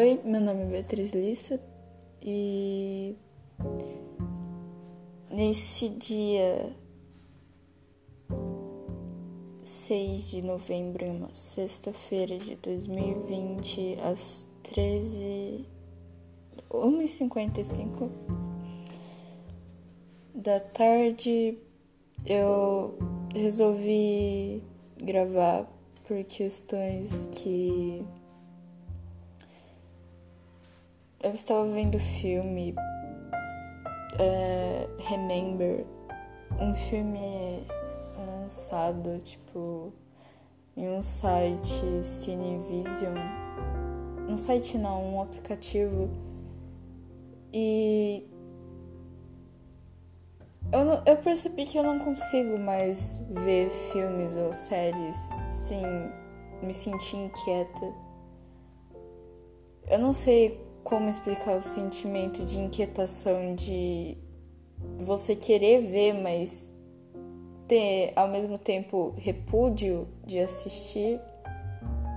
Oi, 0.00 0.20
meu 0.24 0.40
nome 0.40 0.62
é 0.62 0.66
Beatriz 0.66 1.10
Lissa 1.10 1.60
e 2.22 3.16
nesse 5.28 5.88
dia 5.88 6.72
6 9.64 10.30
de 10.30 10.42
novembro, 10.42 11.04
uma 11.04 11.34
sexta-feira 11.34 12.38
de 12.38 12.54
2020, 12.54 13.98
às 14.04 14.48
13 14.62 15.66
1h55 16.70 18.08
da 20.32 20.60
tarde, 20.60 21.58
eu 22.24 22.96
resolvi 23.34 24.62
gravar 25.02 25.68
por 26.06 26.22
questões 26.22 27.28
que 27.32 28.06
eu 31.22 31.32
estava 31.32 31.66
vendo 31.66 31.98
filme 31.98 32.74
é, 34.18 34.88
Remember, 34.98 35.84
um 36.60 36.74
filme 36.74 37.66
lançado 38.16 39.18
tipo 39.20 39.92
em 40.76 40.88
um 40.88 41.02
site 41.02 42.04
Cinevision, 42.04 43.16
um 44.28 44.38
site 44.38 44.78
não, 44.78 45.14
um 45.14 45.22
aplicativo. 45.22 46.08
E 47.52 48.24
eu, 50.70 51.02
eu 51.04 51.16
percebi 51.16 51.64
que 51.64 51.78
eu 51.78 51.82
não 51.82 51.98
consigo 51.98 52.58
mais 52.60 53.20
ver 53.30 53.70
filmes 53.70 54.36
ou 54.36 54.52
séries 54.52 55.16
sem 55.50 55.82
me 56.62 56.72
sentir 56.72 57.16
inquieta. 57.16 57.94
Eu 59.90 59.98
não 59.98 60.12
sei 60.12 60.67
como 60.88 61.06
explicar 61.06 61.58
o 61.58 61.62
sentimento 61.62 62.42
de 62.46 62.58
inquietação 62.58 63.54
de 63.54 64.16
você 64.96 65.36
querer 65.36 65.82
ver, 65.82 66.14
mas 66.14 66.74
ter 67.66 68.14
ao 68.16 68.26
mesmo 68.26 68.56
tempo 68.56 69.12
repúdio 69.18 70.08
de 70.24 70.38
assistir. 70.38 71.20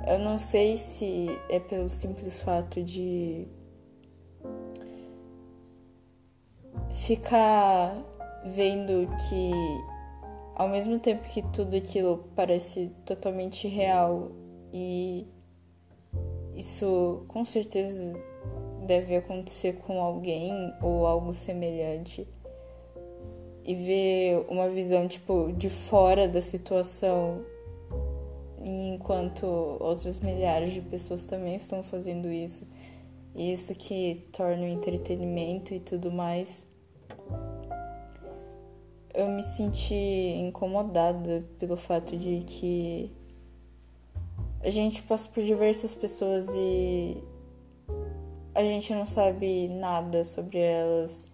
Eu 0.07 0.19
não 0.19 0.37
sei 0.37 0.77
se 0.77 1.27
é 1.49 1.59
pelo 1.59 1.89
simples 1.89 2.39
fato 2.39 2.81
de 2.81 3.45
ficar 6.93 7.93
vendo 8.45 9.05
que 9.27 9.51
ao 10.55 10.69
mesmo 10.69 10.97
tempo 10.97 11.23
que 11.23 11.41
tudo 11.51 11.75
aquilo 11.75 12.23
parece 12.37 12.89
totalmente 13.05 13.67
real 13.67 14.31
e 14.71 15.27
isso 16.55 17.25
com 17.27 17.43
certeza 17.43 18.30
deve 18.81 19.15
acontecer 19.15 19.73
com 19.73 20.01
alguém 20.01 20.73
ou 20.81 21.05
algo 21.05 21.33
semelhante 21.33 22.27
e 23.63 23.75
ver 23.75 24.45
uma 24.49 24.69
visão 24.69 25.07
tipo 25.07 25.51
de 25.53 25.69
fora 25.69 26.27
da 26.27 26.41
situação 26.41 27.45
enquanto 28.63 29.45
outras 29.79 30.19
milhares 30.19 30.71
de 30.71 30.81
pessoas 30.81 31.25
também 31.25 31.55
estão 31.55 31.83
fazendo 31.83 32.31
isso. 32.31 32.67
Isso 33.35 33.73
que 33.75 34.27
torna 34.31 34.63
o 34.63 34.67
entretenimento 34.67 35.73
e 35.73 35.79
tudo 35.79 36.11
mais. 36.11 36.67
Eu 39.13 39.29
me 39.29 39.43
senti 39.43 39.93
incomodada 39.93 41.45
pelo 41.59 41.77
fato 41.77 42.15
de 42.15 42.43
que 42.45 43.11
a 44.63 44.69
gente 44.69 45.01
passa 45.03 45.27
por 45.29 45.43
diversas 45.43 45.93
pessoas 45.93 46.53
e 46.55 47.17
a 48.53 48.61
gente 48.61 48.93
não 48.93 49.05
sabe 49.05 49.67
nada 49.69 50.23
sobre 50.23 50.59
elas, 50.59 51.25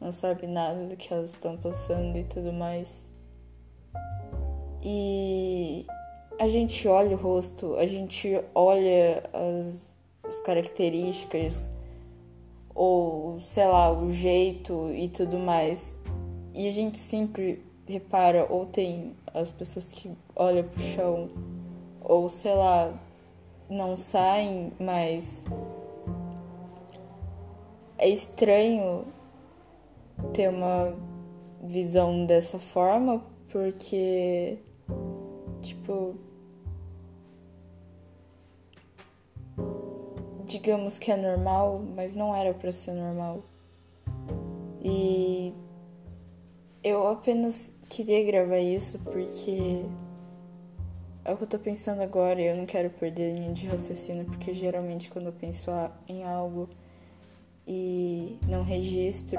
não 0.00 0.12
sabe 0.12 0.46
nada 0.46 0.86
do 0.86 0.96
que 0.96 1.12
elas 1.12 1.30
estão 1.30 1.56
passando 1.56 2.16
e 2.16 2.24
tudo 2.24 2.52
mais. 2.52 3.10
E 4.82 5.86
a 6.38 6.46
gente 6.46 6.86
olha 6.86 7.16
o 7.16 7.20
rosto, 7.20 7.74
a 7.76 7.86
gente 7.86 8.40
olha 8.54 9.24
as, 9.32 9.96
as 10.22 10.40
características, 10.42 11.70
ou 12.74 13.40
sei 13.40 13.66
lá, 13.66 13.90
o 13.90 14.10
jeito 14.10 14.92
e 14.92 15.08
tudo 15.08 15.38
mais. 15.38 15.98
E 16.54 16.68
a 16.68 16.70
gente 16.70 16.98
sempre 16.98 17.64
repara, 17.88 18.46
ou 18.50 18.66
tem 18.66 19.16
as 19.34 19.50
pessoas 19.50 19.90
que 19.90 20.12
olham 20.36 20.64
pro 20.64 20.80
chão, 20.80 21.28
ou 22.02 22.28
sei 22.28 22.54
lá, 22.54 22.92
não 23.68 23.96
saem, 23.96 24.72
mas 24.78 25.44
é 27.98 28.08
estranho 28.08 29.04
ter 30.32 30.48
uma 30.48 30.96
visão 31.62 32.24
dessa 32.24 32.58
forma, 32.58 33.22
porque, 33.50 34.58
tipo, 35.60 36.14
digamos 40.46 40.98
que 40.98 41.10
é 41.10 41.16
normal, 41.16 41.82
mas 41.94 42.14
não 42.14 42.34
era 42.34 42.54
para 42.54 42.72
ser 42.72 42.94
normal. 42.94 43.42
E 44.80 45.52
eu 46.82 47.08
apenas 47.08 47.76
queria 47.88 48.24
gravar 48.24 48.58
isso 48.58 48.98
porque 49.00 49.84
é 51.24 51.32
o 51.32 51.36
que 51.36 51.44
eu 51.44 51.48
tô 51.48 51.58
pensando 51.58 52.00
agora 52.00 52.40
e 52.40 52.46
eu 52.46 52.56
não 52.56 52.64
quero 52.64 52.90
perder 52.90 53.34
linha 53.34 53.52
de 53.52 53.66
raciocínio, 53.66 54.24
porque 54.24 54.54
geralmente 54.54 55.10
quando 55.10 55.26
eu 55.26 55.32
penso 55.32 55.70
em 56.08 56.24
algo 56.24 56.68
e 57.68 58.38
não 58.48 58.62
registro, 58.62 59.38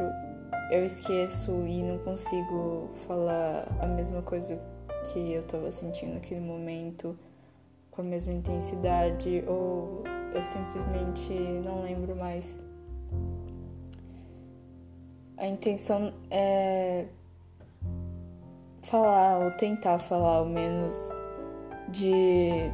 eu 0.69 0.85
esqueço 0.85 1.51
e 1.65 1.81
não 1.81 1.97
consigo 1.97 2.91
falar 3.07 3.67
a 3.81 3.87
mesma 3.87 4.21
coisa 4.21 4.61
que 5.11 5.33
eu 5.33 5.41
tava 5.43 5.71
sentindo 5.71 6.13
naquele 6.13 6.39
momento 6.39 7.17
com 7.89 8.01
a 8.01 8.03
mesma 8.05 8.31
intensidade 8.31 9.43
ou 9.47 10.03
eu 10.35 10.43
simplesmente 10.43 11.33
não 11.65 11.81
lembro 11.81 12.15
mais. 12.15 12.61
A 15.37 15.47
intenção 15.47 16.13
é 16.29 17.07
falar 18.83 19.39
ou 19.43 19.51
tentar 19.57 19.97
falar 19.97 20.37
ao 20.37 20.45
menos 20.45 21.11
de 21.89 22.69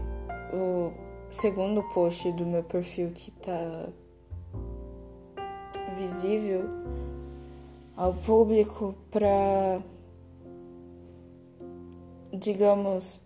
o 0.53 0.91
segundo 1.31 1.81
post 1.93 2.29
do 2.33 2.45
meu 2.45 2.63
perfil 2.63 3.11
que 3.11 3.31
tá 3.31 3.87
visível 5.95 6.69
ao 7.95 8.13
público 8.13 8.95
para 9.09 9.81
digamos 12.33 13.19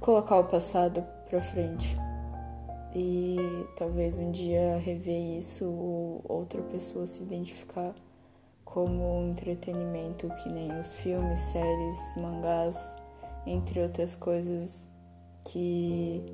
colocar 0.00 0.38
o 0.38 0.44
passado 0.44 1.04
para 1.28 1.40
frente. 1.40 1.96
E 2.94 3.36
talvez 3.76 4.18
um 4.18 4.30
dia 4.30 4.76
rever 4.78 5.38
isso 5.38 5.64
ou 5.64 6.22
outra 6.28 6.60
pessoa 6.62 7.06
se 7.06 7.22
identificar 7.22 7.94
como 8.64 9.26
entretenimento, 9.26 10.28
que 10.42 10.48
nem 10.48 10.70
os 10.78 10.92
filmes, 10.92 11.38
séries, 11.38 11.98
mangás, 12.16 12.96
entre 13.46 13.80
outras 13.80 14.14
coisas 14.16 14.90
que 15.46 16.24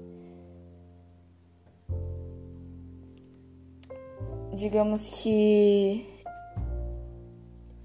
digamos 4.58 5.08
que 5.22 6.04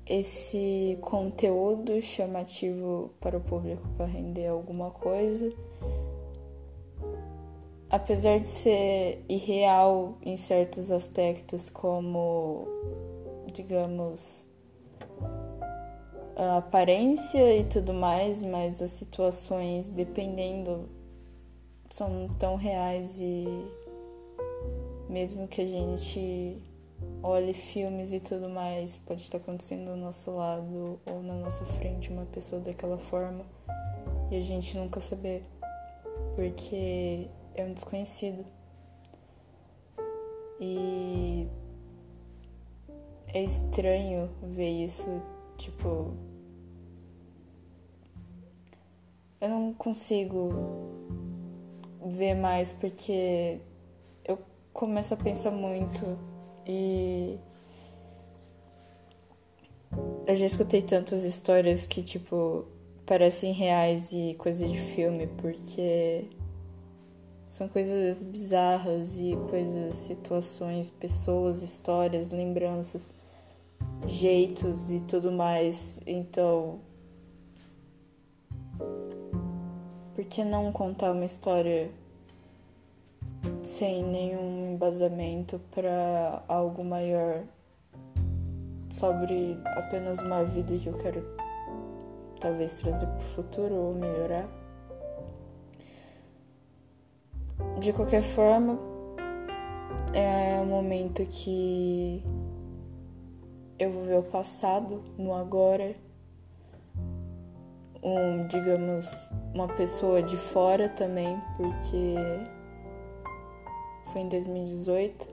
esse 0.07 0.97
conteúdo 1.01 2.01
chamativo 2.01 3.11
para 3.21 3.37
o 3.37 3.41
público 3.41 3.87
para 3.95 4.07
render 4.07 4.47
alguma 4.47 4.89
coisa, 4.89 5.53
apesar 7.91 8.39
de 8.39 8.47
ser 8.47 9.23
irreal 9.29 10.17
em 10.23 10.35
certos 10.35 10.89
aspectos, 10.89 11.69
como 11.69 12.67
digamos, 13.53 14.47
a 16.35 16.57
aparência 16.57 17.55
e 17.55 17.65
tudo 17.65 17.93
mais, 17.93 18.41
mas 18.41 18.81
as 18.81 18.89
situações, 18.89 19.91
dependendo, 19.91 20.89
são 21.91 22.27
tão 22.39 22.55
reais 22.55 23.19
e 23.21 23.45
mesmo 25.07 25.47
que 25.47 25.61
a 25.61 25.67
gente 25.67 26.59
olhe 27.23 27.53
filmes 27.53 28.11
e 28.11 28.19
tudo 28.19 28.49
mais, 28.49 28.97
pode 28.97 29.21
estar 29.21 29.37
acontecendo 29.37 29.89
ao 29.89 29.95
nosso 29.95 30.31
lado 30.31 30.99
ou 31.05 31.23
na 31.23 31.33
nossa 31.35 31.65
frente 31.65 32.11
uma 32.11 32.25
pessoa 32.25 32.61
daquela 32.61 32.97
forma 32.97 33.45
e 34.29 34.35
a 34.35 34.41
gente 34.41 34.77
nunca 34.77 34.99
saber, 34.99 35.45
porque 36.35 37.29
é 37.55 37.63
um 37.63 37.73
desconhecido. 37.73 38.45
E 40.59 41.47
é 43.33 43.43
estranho 43.43 44.29
ver 44.41 44.83
isso, 44.83 45.21
tipo. 45.57 46.13
Eu 49.39 49.49
não 49.49 49.73
consigo 49.73 50.49
ver 52.05 52.35
mais 52.35 52.71
porque 52.71 53.59
eu 54.25 54.39
começo 54.71 55.13
a 55.13 55.17
pensar 55.17 55.51
muito 55.51 56.17
e 56.67 57.37
eu 60.25 60.35
já 60.35 60.45
escutei 60.45 60.81
tantas 60.81 61.23
histórias 61.23 61.85
que 61.85 62.01
tipo 62.01 62.65
parecem 63.05 63.51
reais 63.53 64.11
e 64.13 64.35
coisas 64.35 64.71
de 64.71 64.79
filme 64.79 65.27
porque 65.27 66.29
são 67.53 67.67
coisas 67.67 68.23
bizarras 68.23 69.19
e 69.19 69.37
coisas, 69.49 69.95
situações, 69.95 70.89
pessoas, 70.89 71.61
histórias, 71.61 72.29
lembranças, 72.29 73.13
jeitos 74.07 74.89
e 74.89 74.99
tudo 75.01 75.35
mais. 75.37 76.01
Então, 76.07 76.79
por 80.15 80.25
que 80.25 80.43
não 80.43 80.71
contar 80.71 81.11
uma 81.11 81.25
história 81.25 81.91
sem 83.63 84.03
nenhum 84.03 84.73
embasamento 84.73 85.59
para 85.71 86.43
algo 86.47 86.83
maior 86.83 87.43
sobre 88.89 89.57
apenas 89.77 90.19
uma 90.19 90.43
vida 90.43 90.77
que 90.77 90.87
eu 90.87 90.93
quero 90.93 91.25
talvez 92.39 92.79
trazer 92.79 93.07
para 93.07 93.17
o 93.17 93.21
futuro 93.21 93.73
ou 93.73 93.93
melhorar? 93.95 94.47
De 97.79 97.93
qualquer 97.93 98.21
forma, 98.21 98.77
é 100.13 100.59
um 100.59 100.65
momento 100.65 101.25
que 101.25 102.21
eu 103.79 103.91
vou 103.91 104.03
ver 104.03 104.17
o 104.17 104.23
passado 104.23 105.01
no 105.17 105.33
agora. 105.33 105.95
Um, 108.03 108.45
digamos, 108.47 109.07
uma 109.53 109.67
pessoa 109.69 110.21
de 110.21 110.35
fora 110.35 110.89
também, 110.89 111.41
porque 111.55 112.15
foi 114.13 114.21
em 114.21 114.29
2018, 114.29 115.27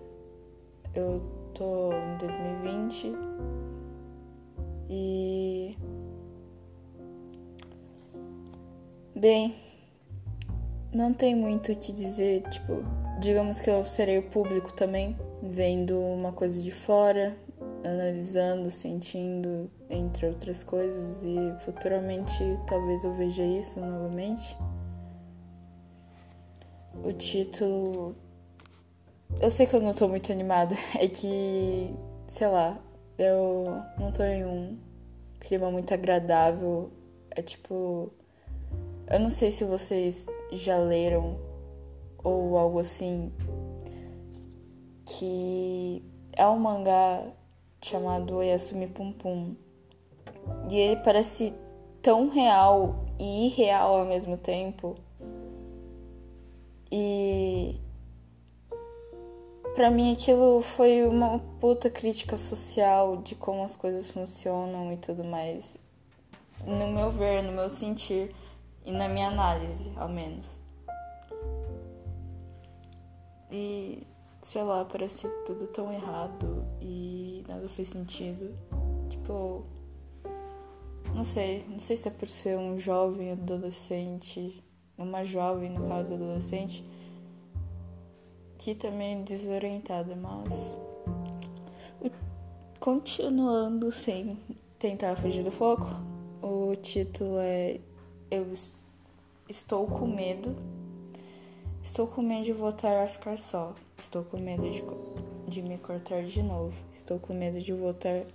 eu 0.94 1.22
tô 1.54 1.92
em 1.92 2.16
2020 2.16 3.12
e. 4.88 5.76
Bem, 9.14 9.54
não 10.94 11.12
tem 11.12 11.36
muito 11.36 11.72
o 11.72 11.76
que 11.76 11.92
dizer, 11.92 12.42
tipo, 12.48 12.82
digamos 13.20 13.60
que 13.60 13.68
eu 13.68 13.84
serei 13.84 14.16
o 14.16 14.22
público 14.22 14.72
também, 14.72 15.14
vendo 15.42 16.00
uma 16.00 16.32
coisa 16.32 16.60
de 16.62 16.70
fora, 16.70 17.36
analisando, 17.84 18.70
sentindo, 18.70 19.70
entre 19.90 20.26
outras 20.26 20.64
coisas, 20.64 21.22
e 21.22 21.54
futuramente 21.66 22.42
talvez 22.66 23.04
eu 23.04 23.14
veja 23.14 23.42
isso 23.42 23.78
novamente. 23.78 24.56
O 27.04 27.12
título. 27.12 28.16
Eu 29.38 29.50
sei 29.50 29.66
que 29.66 29.74
eu 29.74 29.80
não 29.80 29.92
tô 29.92 30.08
muito 30.08 30.32
animada, 30.32 30.74
é 30.98 31.06
que, 31.06 31.94
sei 32.26 32.48
lá, 32.48 32.78
eu 33.18 33.64
não 33.98 34.10
tô 34.10 34.22
em 34.24 34.44
um 34.44 34.78
clima 35.40 35.70
muito 35.70 35.92
agradável. 35.92 36.90
É 37.30 37.42
tipo. 37.42 38.10
Eu 39.08 39.20
não 39.20 39.28
sei 39.28 39.50
se 39.50 39.64
vocês 39.64 40.26
já 40.52 40.78
leram 40.78 41.38
ou 42.22 42.56
algo 42.56 42.78
assim, 42.78 43.32
que 45.04 46.02
é 46.32 46.46
um 46.46 46.58
mangá 46.58 47.24
chamado 47.82 48.36
Oyasumi 48.36 48.86
Pum 48.86 49.12
Pum. 49.12 49.56
E 50.70 50.76
ele 50.76 50.96
parece 51.02 51.52
tão 52.02 52.28
real 52.28 53.04
e 53.18 53.46
irreal 53.46 53.96
ao 53.96 54.06
mesmo 54.06 54.36
tempo. 54.36 54.94
E 56.92 57.29
para 59.80 59.90
mim 59.90 60.12
aquilo 60.12 60.60
foi 60.60 61.06
uma 61.06 61.38
puta 61.58 61.88
crítica 61.88 62.36
social 62.36 63.16
de 63.16 63.34
como 63.34 63.64
as 63.64 63.76
coisas 63.76 64.10
funcionam 64.10 64.92
e 64.92 64.98
tudo 64.98 65.24
mais. 65.24 65.78
No 66.66 66.86
meu 66.88 67.08
ver, 67.08 67.42
no 67.42 67.50
meu 67.50 67.70
sentir 67.70 68.30
e 68.84 68.92
na 68.92 69.08
minha 69.08 69.28
análise, 69.28 69.90
ao 69.96 70.06
menos. 70.06 70.60
E 73.50 74.06
sei 74.42 74.62
lá, 74.62 74.84
parece 74.84 75.26
tudo 75.46 75.66
tão 75.68 75.90
errado 75.90 76.62
e 76.78 77.42
nada 77.48 77.66
fez 77.66 77.88
sentido. 77.88 78.54
Tipo, 79.08 79.64
não 81.14 81.24
sei, 81.24 81.64
não 81.70 81.78
sei 81.78 81.96
se 81.96 82.06
é 82.06 82.10
por 82.10 82.28
ser 82.28 82.58
um 82.58 82.78
jovem 82.78 83.32
adolescente, 83.32 84.62
uma 84.98 85.24
jovem 85.24 85.70
no 85.70 85.88
caso 85.88 86.12
adolescente, 86.12 86.84
que 88.60 88.74
também 88.74 89.22
desorientada, 89.22 90.14
mas 90.14 90.76
continuando 92.78 93.90
sem 93.90 94.38
tentar 94.78 95.16
fugir 95.16 95.42
do 95.42 95.50
foco, 95.50 95.86
o 96.42 96.76
título 96.76 97.38
é 97.38 97.80
Eu 98.30 98.52
estou 99.48 99.86
com 99.86 100.06
medo. 100.06 100.54
Estou 101.82 102.06
com 102.06 102.20
medo 102.20 102.44
de 102.44 102.52
voltar 102.52 103.02
a 103.02 103.06
ficar 103.06 103.38
só. 103.38 103.74
Estou 103.96 104.24
com 104.24 104.36
medo 104.36 104.68
de, 104.68 104.82
de 105.48 105.62
me 105.62 105.78
cortar 105.78 106.22
de 106.22 106.42
novo. 106.42 106.74
Estou 106.92 107.18
com 107.18 107.32
medo 107.32 107.58
de 107.58 107.72
voltar 107.72 108.26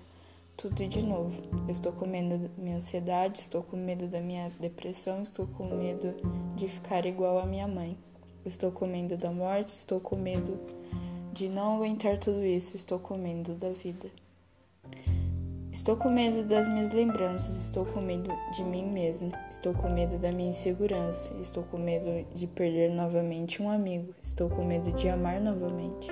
tudo 0.58 0.88
de 0.88 1.06
novo. 1.06 1.40
Estou 1.70 1.92
com 1.92 2.10
medo 2.10 2.36
da 2.36 2.50
minha 2.58 2.78
ansiedade, 2.78 3.42
estou 3.42 3.62
com 3.62 3.78
medo 3.78 4.08
da 4.08 4.22
minha 4.22 4.52
depressão, 4.60 5.22
estou 5.22 5.46
com 5.46 5.66
medo 5.76 6.16
de 6.56 6.68
ficar 6.68 7.06
igual 7.06 7.38
a 7.38 7.46
minha 7.46 7.68
mãe. 7.68 7.96
Estou 8.46 8.72
com 8.72 8.86
medo 8.86 9.18
da 9.18 9.32
morte, 9.32 9.70
estou 9.70 10.00
com 10.00 10.16
medo 10.16 10.60
de 11.34 11.50
não 11.50 11.78
aguentar 11.78 12.20
tudo 12.20 12.46
isso, 12.46 12.76
estou 12.76 13.00
com 13.00 13.18
medo 13.18 13.56
da 13.56 13.72
vida. 13.72 14.08
Estou 15.72 15.98
com 15.98 16.12
medo 16.12 16.48
das 16.48 16.68
minhas 16.68 16.94
lembranças, 16.94 17.66
estou 17.66 17.88
com 17.88 18.00
medo 18.02 18.32
de 18.56 18.64
mim 18.64 18.86
mesmo, 18.86 19.32
estou 19.50 19.74
com 19.74 19.90
medo 19.90 20.20
da 20.20 20.32
minha 20.32 20.52
insegurança, 20.52 21.34
estou 21.42 21.64
com 21.64 21.80
medo 21.80 22.24
de 22.36 22.46
perder 22.46 22.92
novamente 22.92 23.64
um 23.64 23.70
amigo, 23.70 24.14
estou 24.24 24.48
com 24.48 24.64
medo 24.64 24.92
de 24.92 25.10
amar 25.10 25.42
novamente, 25.42 26.08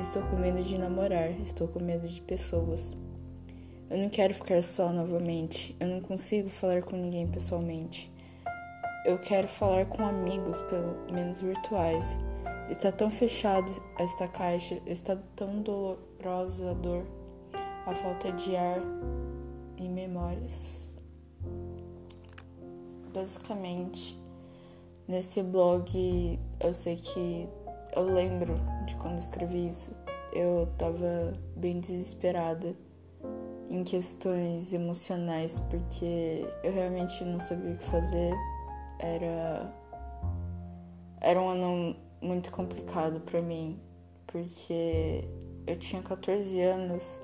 estou 0.00 0.22
com 0.22 0.36
medo 0.36 0.62
de 0.62 0.78
namorar, 0.78 1.38
estou 1.42 1.68
com 1.68 1.84
medo 1.84 2.08
de 2.08 2.22
pessoas. 2.22 2.96
Eu 3.90 3.98
não 3.98 4.08
quero 4.08 4.32
ficar 4.32 4.62
só 4.62 4.90
novamente, 4.90 5.76
eu 5.78 5.86
não 5.86 6.00
consigo 6.00 6.48
falar 6.48 6.82
com 6.82 6.96
ninguém 6.96 7.26
pessoalmente. 7.28 8.13
Eu 9.04 9.18
quero 9.18 9.46
falar 9.46 9.84
com 9.86 10.02
amigos, 10.02 10.60
pelo 10.62 10.96
menos 11.12 11.38
virtuais. 11.38 12.16
Está 12.70 12.90
tão 12.90 13.10
fechado 13.10 13.70
esta 13.98 14.26
caixa, 14.26 14.80
está 14.86 15.16
tão 15.36 15.60
dolorosa 15.60 16.70
a 16.70 16.74
dor 16.74 17.04
a 17.86 17.94
falta 17.94 18.32
de 18.32 18.56
ar 18.56 18.80
e 19.76 19.88
memórias. 19.88 20.90
Basicamente, 23.12 24.18
nesse 25.06 25.42
blog 25.42 26.40
eu 26.60 26.72
sei 26.72 26.96
que 26.96 27.48
eu 27.94 28.02
lembro 28.02 28.54
de 28.86 28.94
quando 28.96 29.18
escrevi 29.18 29.68
isso, 29.68 29.92
eu 30.32 30.66
tava 30.78 31.34
bem 31.56 31.78
desesperada 31.78 32.74
em 33.68 33.84
questões 33.84 34.72
emocionais 34.72 35.58
porque 35.70 36.46
eu 36.62 36.72
realmente 36.72 37.22
não 37.24 37.38
sabia 37.38 37.72
o 37.72 37.78
que 37.78 37.84
fazer. 37.84 38.32
Era 38.98 39.72
era 41.20 41.40
um 41.40 41.48
ano 41.48 41.96
muito 42.20 42.50
complicado 42.50 43.20
para 43.20 43.40
mim, 43.40 43.80
porque 44.26 45.26
eu 45.66 45.78
tinha 45.78 46.02
14 46.02 46.60
anos 46.60 47.18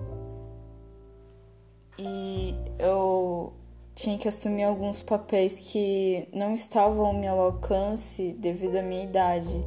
e 1.99 2.55
eu 2.79 3.53
tinha 3.95 4.17
que 4.17 4.27
assumir 4.27 4.63
alguns 4.63 5.03
papéis 5.03 5.61
que 5.61 6.27
não 6.33 6.55
estavam 6.55 7.07
ao 7.07 7.13
meu 7.13 7.39
alcance 7.39 8.33
devido 8.39 8.77
à 8.77 8.83
minha 8.83 9.03
idade. 9.03 9.61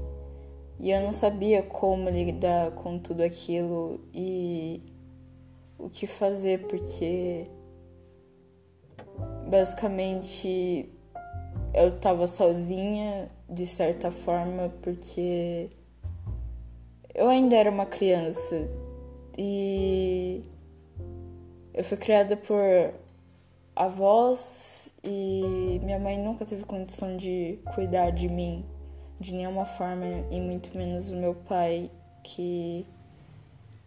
E 0.79 0.89
eu 0.89 0.99
não 1.01 1.11
sabia 1.11 1.61
como 1.61 2.09
lidar 2.09 2.71
com 2.71 2.97
tudo 2.97 3.21
aquilo 3.21 4.01
e 4.11 4.81
o 5.77 5.91
que 5.91 6.07
fazer, 6.07 6.65
porque 6.65 7.47
basicamente 9.47 10.89
eu 11.73 11.91
tava 11.99 12.27
sozinha 12.27 13.29
de 13.49 13.65
certa 13.65 14.11
forma, 14.11 14.69
porque 14.81 15.69
eu 17.13 17.29
ainda 17.29 17.55
era 17.55 17.69
uma 17.69 17.85
criança 17.85 18.67
e 19.37 20.43
eu 21.73 21.83
fui 21.83 21.97
criada 21.97 22.37
por 22.37 22.59
avós 23.75 24.93
e 25.03 25.79
minha 25.83 25.99
mãe 25.99 26.17
nunca 26.17 26.45
teve 26.45 26.63
condição 26.63 27.17
de 27.17 27.59
cuidar 27.73 28.11
de 28.11 28.29
mim 28.29 28.63
de 29.19 29.33
nenhuma 29.33 29.65
forma 29.65 30.05
e 30.31 30.39
muito 30.39 30.75
menos 30.77 31.09
o 31.09 31.15
meu 31.15 31.33
pai 31.33 31.89
que 32.23 32.85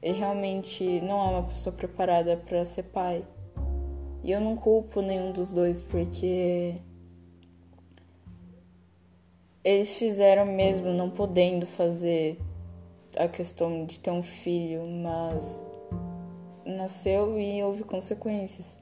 ele 0.03 0.19
realmente 0.19 1.01
não 1.01 1.21
é 1.21 1.31
uma 1.31 1.43
pessoa 1.45 1.75
preparada 1.75 2.37
para 2.37 2.65
ser 2.65 2.85
pai. 2.85 3.25
E 4.23 4.31
eu 4.31 4.41
não 4.41 4.57
culpo 4.57 5.01
nenhum 5.01 5.33
dos 5.33 5.53
dois 5.53 5.83
porque 5.83 6.75
eles 9.67 9.95
fizeram 9.95 10.47
mesmo 10.47 10.93
não 10.93 11.11
podendo 11.11 11.67
fazer 11.67 12.39
a 13.17 13.27
questão 13.27 13.85
de 13.85 13.99
ter 13.99 14.13
um 14.13 14.23
filho, 14.23 14.87
mas 14.87 15.61
nasceu 16.65 17.37
e 17.37 17.61
houve 17.65 17.83
consequências. 17.83 18.79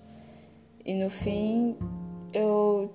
E 0.85 0.93
no 0.93 1.09
fim 1.09 1.75
eu 2.35 2.93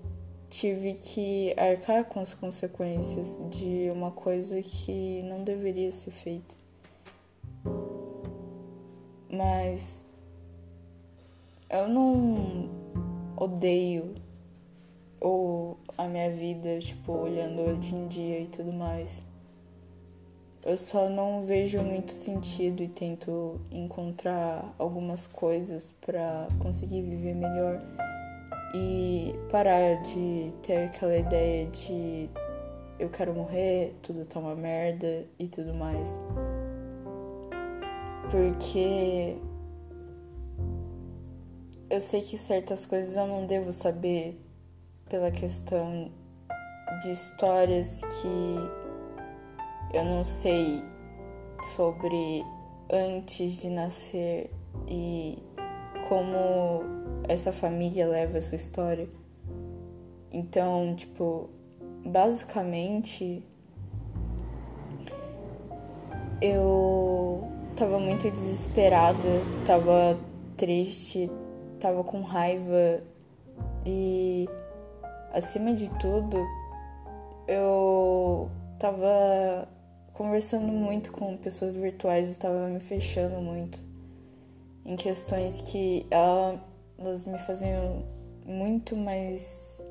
tive 0.51 0.93
que 0.93 1.55
arcar 1.57 2.05
com 2.05 2.19
as 2.19 2.31
consequências 2.31 3.41
de 3.49 3.89
uma 3.91 4.11
coisa 4.11 4.61
que 4.61 5.23
não 5.23 5.43
deveria 5.43 5.91
ser 5.91 6.11
feita. 6.11 6.53
Mas 9.31 10.05
eu 11.71 11.89
não 11.89 12.69
odeio 13.35 14.13
ou 15.21 15.77
a 15.97 16.07
minha 16.07 16.29
vida, 16.29 16.79
tipo, 16.79 17.11
olhando 17.11 17.61
hoje 17.61 17.95
em 17.95 18.07
dia 18.07 18.39
e 18.41 18.47
tudo 18.47 18.71
mais. 18.71 19.23
Eu 20.65 20.77
só 20.77 21.09
não 21.09 21.45
vejo 21.45 21.81
muito 21.81 22.11
sentido 22.11 22.83
e 22.83 22.87
tento 22.87 23.59
encontrar 23.71 24.73
algumas 24.77 25.25
coisas 25.27 25.93
para 26.01 26.47
conseguir 26.59 27.01
viver 27.01 27.33
melhor 27.33 27.79
e 28.75 29.33
parar 29.49 30.01
de 30.03 30.51
ter 30.61 30.85
aquela 30.87 31.17
ideia 31.17 31.65
de 31.67 32.29
eu 32.99 33.09
quero 33.09 33.33
morrer, 33.33 33.95
tudo 34.01 34.25
tá 34.25 34.39
uma 34.39 34.55
merda 34.55 35.25
e 35.39 35.47
tudo 35.47 35.73
mais. 35.73 36.19
Porque 38.29 39.37
eu 41.89 42.01
sei 42.01 42.21
que 42.21 42.37
certas 42.37 42.85
coisas 42.85 43.15
eu 43.15 43.25
não 43.25 43.47
devo 43.47 43.71
saber 43.71 44.37
pela 45.09 45.31
questão 45.31 46.11
de 47.01 47.11
histórias 47.11 48.01
que 48.01 49.97
eu 49.97 50.05
não 50.05 50.23
sei 50.23 50.83
sobre 51.75 52.45
antes 52.91 53.61
de 53.61 53.69
nascer 53.69 54.51
e 54.87 55.37
como 56.07 56.81
essa 57.27 57.51
família 57.51 58.07
leva 58.07 58.37
essa 58.37 58.55
história. 58.55 59.09
Então, 60.31 60.95
tipo, 60.95 61.49
basicamente 62.05 63.43
eu 66.41 67.47
tava 67.75 67.99
muito 67.99 68.29
desesperada, 68.29 69.17
tava 69.65 70.17
triste, 70.55 71.29
tava 71.79 72.03
com 72.03 72.21
raiva 72.21 73.03
e 73.85 74.47
acima 75.33 75.73
de 75.73 75.89
tudo 75.99 76.37
eu 77.47 78.49
tava 78.77 79.67
conversando 80.13 80.67
muito 80.67 81.11
com 81.11 81.37
pessoas 81.37 81.73
virtuais 81.73 82.35
e 82.35 82.39
tava 82.39 82.67
me 82.67 82.79
fechando 82.79 83.41
muito 83.41 83.79
em 84.85 84.95
questões 84.95 85.61
que 85.61 86.05
elas 86.11 87.25
me 87.25 87.39
faziam 87.39 88.03
muito 88.45 88.97
mais 88.97 89.81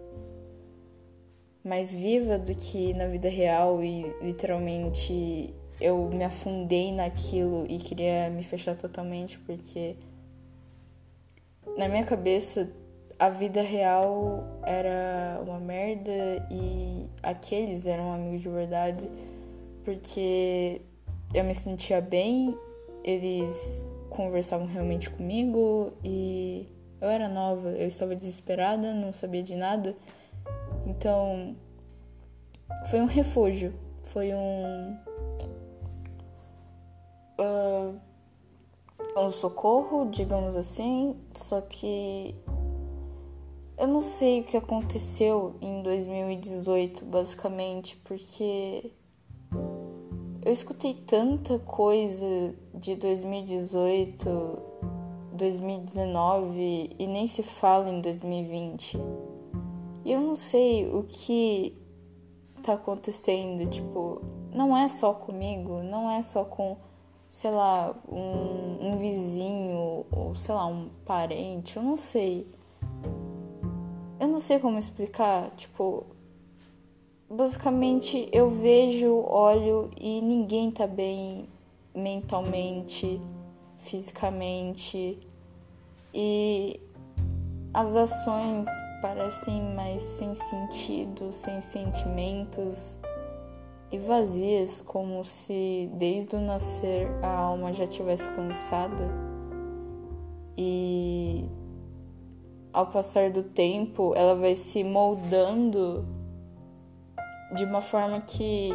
mais 1.64 1.90
viva 1.90 2.38
do 2.38 2.54
que 2.54 2.94
na 2.94 3.06
vida 3.06 3.28
real 3.28 3.82
e 3.82 4.04
literalmente 4.22 5.54
eu 5.80 6.08
me 6.08 6.24
afundei 6.24 6.92
naquilo 6.92 7.66
e 7.68 7.78
queria 7.78 8.30
me 8.30 8.42
fechar 8.42 8.76
totalmente 8.76 9.38
porque 9.40 9.96
na 11.76 11.88
minha 11.88 12.04
cabeça 12.04 12.70
a 13.18 13.28
vida 13.28 13.62
real 13.62 14.44
era 14.64 15.40
uma 15.44 15.58
merda 15.58 16.46
e 16.50 17.08
aqueles 17.22 17.86
eram 17.86 18.12
amigos 18.12 18.42
de 18.42 18.48
verdade 18.48 19.10
porque 19.84 20.82
eu 21.32 21.44
me 21.44 21.54
sentia 21.54 22.00
bem, 22.00 22.56
eles 23.02 23.86
conversavam 24.10 24.66
realmente 24.66 25.08
comigo 25.10 25.92
e 26.04 26.66
eu 27.00 27.08
era 27.08 27.28
nova, 27.28 27.70
eu 27.70 27.86
estava 27.86 28.14
desesperada, 28.14 28.92
não 28.92 29.12
sabia 29.12 29.42
de 29.42 29.56
nada. 29.56 29.94
Então 30.86 31.56
foi 32.90 33.00
um 33.00 33.06
refúgio, 33.06 33.72
foi 34.02 34.34
um 34.34 34.98
uh, 37.40 37.94
um 39.16 39.30
socorro, 39.30 40.10
digamos 40.10 40.56
assim, 40.56 41.16
só 41.34 41.60
que 41.60 42.34
eu 43.78 43.86
não 43.86 44.00
sei 44.00 44.40
o 44.40 44.44
que 44.44 44.56
aconteceu 44.56 45.54
em 45.60 45.82
2018, 45.82 47.04
basicamente, 47.04 47.96
porque 48.04 48.90
eu 50.44 50.52
escutei 50.52 50.94
tanta 50.94 51.60
coisa 51.60 52.54
de 52.74 52.96
2018, 52.96 54.58
2019 55.32 56.96
e 56.98 57.06
nem 57.06 57.28
se 57.28 57.44
fala 57.44 57.88
em 57.88 58.00
2020. 58.00 58.98
E 60.04 60.12
eu 60.12 60.20
não 60.20 60.34
sei 60.34 60.88
o 60.92 61.04
que 61.04 61.76
tá 62.62 62.72
acontecendo, 62.72 63.70
tipo, 63.70 64.22
não 64.52 64.76
é 64.76 64.88
só 64.88 65.14
comigo, 65.14 65.82
não 65.84 66.10
é 66.10 66.20
só 66.20 66.44
com 66.44 66.76
sei 67.30 67.50
lá, 67.50 67.94
um, 68.10 68.88
um 68.88 68.96
vizinho 68.96 70.06
ou 70.10 70.34
sei 70.34 70.54
lá, 70.54 70.66
um 70.66 70.88
parente, 71.04 71.76
eu 71.76 71.82
não 71.82 71.96
sei. 71.96 72.57
Eu 74.20 74.26
não 74.26 74.40
sei 74.40 74.58
como 74.58 74.78
explicar, 74.78 75.50
tipo, 75.56 76.04
basicamente 77.30 78.28
eu 78.32 78.50
vejo, 78.50 79.14
olho 79.26 79.90
e 79.96 80.20
ninguém 80.20 80.70
tá 80.70 80.86
bem 80.86 81.48
mentalmente, 81.94 83.20
fisicamente 83.78 85.18
e 86.12 86.80
as 87.72 87.94
ações 87.94 88.66
parecem 89.00 89.62
mais 89.74 90.02
sem 90.02 90.34
sentido, 90.34 91.30
sem 91.30 91.60
sentimentos 91.60 92.98
e 93.92 93.98
vazias, 93.98 94.82
como 94.82 95.24
se 95.24 95.88
desde 95.94 96.34
o 96.34 96.40
nascer 96.40 97.08
a 97.22 97.30
alma 97.30 97.72
já 97.72 97.86
tivesse 97.86 98.28
cansada. 98.30 99.08
E 100.56 101.48
ao 102.72 102.86
passar 102.86 103.30
do 103.30 103.42
tempo, 103.42 104.14
ela 104.14 104.34
vai 104.34 104.54
se 104.54 104.84
moldando 104.84 106.06
de 107.54 107.64
uma 107.64 107.80
forma 107.80 108.20
que 108.20 108.70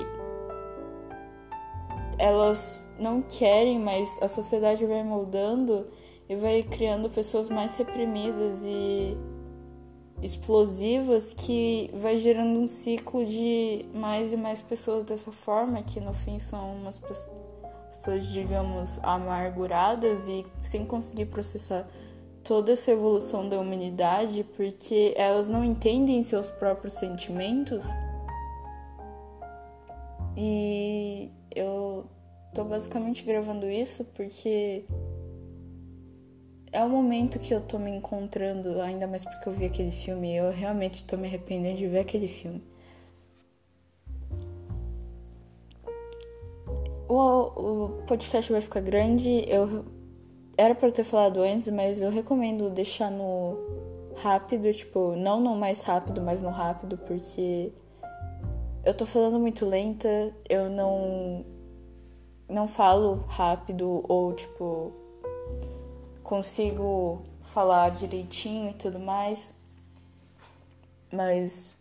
elas 2.18 2.90
não 3.00 3.22
querem, 3.22 3.80
mas 3.80 4.22
a 4.22 4.28
sociedade 4.28 4.86
vai 4.86 5.04
moldando 5.04 5.86
e 6.28 6.36
vai 6.36 6.64
criando 6.64 7.10
pessoas 7.10 7.50
mais 7.50 7.76
reprimidas 7.76 8.64
e 8.66 9.18
explosivas 10.22 11.34
que 11.34 11.90
vai 11.94 12.18
gerando 12.18 12.60
um 12.60 12.68
ciclo 12.68 13.26
de 13.26 13.86
mais 13.94 14.32
e 14.32 14.38
mais 14.38 14.62
pessoas 14.62 15.04
dessa 15.04 15.32
forma, 15.32 15.84
que 15.84 16.00
no 16.00 16.14
fim 16.14 16.40
são 16.40 16.76
umas 16.76 16.98
pessoas, 16.98 18.28
digamos, 18.28 19.00
amarguradas 19.04 20.28
e 20.28 20.46
sem 20.60 20.86
conseguir 20.86 21.26
processar 21.26 21.86
toda 22.44 22.74
essa 22.74 22.92
evolução 22.92 23.48
da 23.48 23.60
humanidade, 23.60 24.44
porque 24.56 25.14
elas 25.16 25.50
não 25.50 25.64
entendem 25.64 26.22
seus 26.24 26.50
próprios 26.50 26.94
sentimentos. 26.94 27.86
E 30.36 31.30
eu 31.56 32.06
tô 32.54 32.64
basicamente 32.64 33.24
gravando 33.24 33.70
isso 33.70 34.04
porque 34.16 34.86
é 36.72 36.84
o 36.84 36.90
momento 36.90 37.40
que 37.40 37.54
eu 37.54 37.62
tô 37.62 37.78
me 37.78 37.92
encontrando, 37.92 38.82
ainda 38.82 39.08
mais 39.08 39.24
porque 39.24 39.48
eu 39.48 39.54
vi 39.54 39.66
aquele 39.66 39.92
filme. 39.92 40.36
Eu 40.36 40.52
realmente 40.52 41.04
tô 41.06 41.16
me 41.16 41.28
arrependendo 41.28 41.78
de 41.78 41.88
ver 41.88 42.00
aquele 42.00 42.28
filme. 42.28 42.64
O, 47.08 47.16
o 47.16 47.90
podcast 48.08 48.52
vai 48.52 48.60
ficar 48.60 48.82
grande. 48.82 49.46
Eu 49.48 49.86
era 50.58 50.76
para 50.76 50.92
ter 50.92 51.04
falado 51.04 51.42
antes, 51.42 51.70
mas 51.70 52.02
eu 52.02 52.10
recomendo 52.12 52.70
deixar 52.70 53.10
no 53.10 53.58
rápido, 54.16 54.72
tipo, 54.72 55.16
não 55.16 55.40
no 55.40 55.56
mais 55.56 55.82
rápido, 55.82 56.22
mas 56.22 56.42
no 56.42 56.50
rápido, 56.50 56.98
porque 56.98 57.72
eu 58.86 58.94
tô 58.94 59.06
falando 59.06 59.40
muito 59.40 59.66
lenta, 59.66 60.34
eu 60.50 60.70
não 60.70 61.46
não 62.48 62.68
falo 62.68 63.24
rápido 63.28 64.04
ou 64.08 64.34
tipo 64.34 64.92
consigo 66.22 67.24
falar 67.42 67.90
direitinho 67.92 68.72
e 68.72 68.74
tudo 68.74 69.00
mais. 69.00 69.54
Mas 71.12 71.74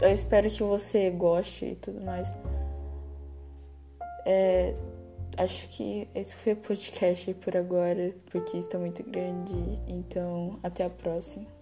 eu 0.00 0.10
espero 0.10 0.48
que 0.50 0.62
você 0.62 1.10
goste 1.10 1.66
e 1.66 1.74
tudo 1.76 2.04
mais. 2.04 2.34
É, 4.24 4.74
acho 5.36 5.68
que 5.68 6.08
esse 6.14 6.34
foi 6.34 6.52
o 6.52 6.56
podcast 6.56 7.32
por 7.34 7.56
agora, 7.56 8.14
porque 8.30 8.56
está 8.56 8.78
muito 8.78 9.02
grande. 9.02 9.54
Então, 9.86 10.58
até 10.62 10.84
a 10.84 10.90
próxima. 10.90 11.55